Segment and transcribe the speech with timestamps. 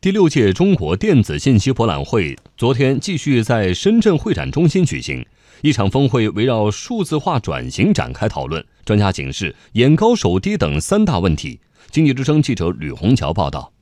[0.00, 5.26] 第六届中国电子信息博览会昨天继续在深圳会展中心举行，
[5.60, 8.64] 一场峰会围绕数字化转型展开讨论。
[8.84, 11.58] 专家警示眼高手低等三大问题。
[11.90, 13.72] 经济之声记者吕红桥报道。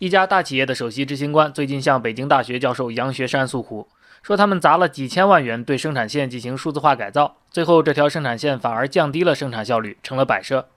[0.00, 3.88] 一家大企业的首席执行官最近向北京大学教授杨学山诉苦，
[4.22, 10.68] 说他们砸了几千万元对生产线进行数字化改造，最后这条生产线反而降低了生产效率，成了摆设。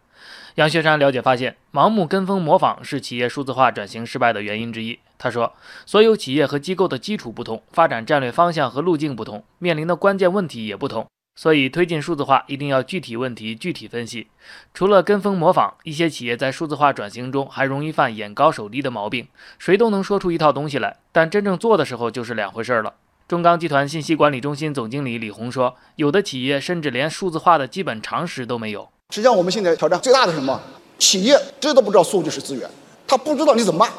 [0.56, 5.00] 杨学山了解发现，盲目跟风模仿是企业数字化转型失败的原因之一。
[5.18, 5.54] 他说，
[5.86, 14.28] 所有企业和机构的基础不同，发展战略方向和路径不同，面临的关键问题也不同，所以推进数字化一定要具体问题具体分析。
[14.74, 19.28] 除了跟风模仿，一些企业在数字化转型中还容易犯眼高手低的毛病。
[19.58, 22.96] 谁都能说出一套东西来，但真正做的时候就是两回事儿了。
[23.28, 28.90] 中钢集团信息管理中心总经理李红说，有的企业甚至连数字化的基本常识都没有。
[29.12, 30.60] 实际上，我们现在挑战最大的什么？
[30.98, 32.70] 企业知都不知道数据是资源，
[33.08, 33.92] 他不知道你怎么办。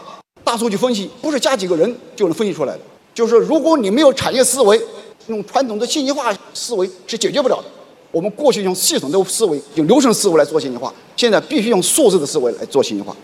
[0.43, 2.81] 大数据分析不是加几个人就能分析出来的，
[3.15, 4.81] 就是如果你没有产业思维，
[5.29, 7.65] 用传统的信息化思维是解决不了的。
[8.11, 13.15] 我们过去用系统的思维、用流程思维来做信息化，现在必须用数字的思维来做信息化。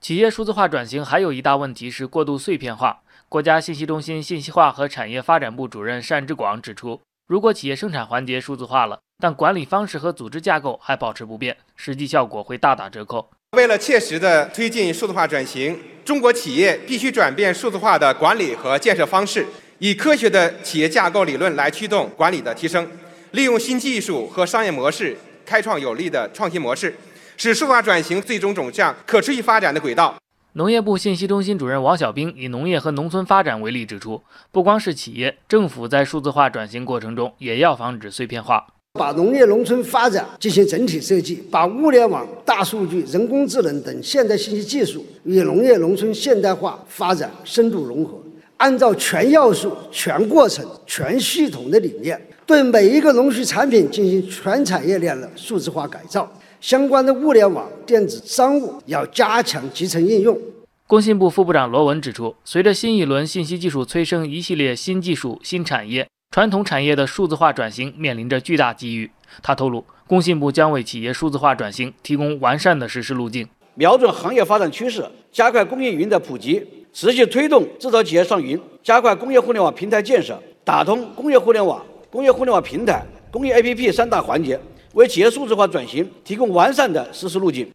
[0.00, 3.00] 企业数字化转型还有一大问题是过度碎片化。
[3.28, 13.30] 国家信息中心信息化和产业发展部主任单志广指出，如果企业生产环节数字化了，但管理方式和组织架构还保持不变，实际效果会大打折扣。
[13.52, 19.46] 为了切实的推进数字化转型，中国企业必须转变数字化的管理和建设方式，
[19.78, 22.84] 以科学的企业架构理论来驱动管理的提升，
[23.30, 26.92] 利用新技术和商业模式，开创有力的创新模式，
[27.36, 30.16] 使数字化转型最终走向可持续发展的轨道。
[30.54, 38.66] 农业部信息中心主任王小兵以农业和农村发展为例指出，不光是企业，政府在数字化转型过程中也要防止碎片化，
[38.98, 48.20] 把农业农村发展进行整体设计，把物联网、大数据、人工智能等现代信息技术与农业农村现代化发展深度融合，
[48.58, 56.30] 按照全要素、全过程、全系统的理念，对每一个农畜产品进行全产业链的数字化改造。
[56.60, 60.38] 相关的物联网、电子商务要加强集成应用。
[60.86, 69.10] 工信部副部长罗文指出，随着新一轮信息技术催生一系列新技术、新产业，传统产业的数字化转型面临着巨大机遇。
[69.42, 84.58] 他透露，工信部将为企业数字化转型提供完善的实施路径，瞄准行业发展趋势，加快工业云的普及，持续推动制造企业上云，加快工业互联网平台建设，打通工业互联网、工业互联网平台、工业 APP 三大环节。
[84.94, 87.70] 为企业数字化转型提供完善的实施路径。